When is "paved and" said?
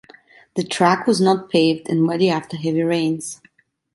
1.51-2.01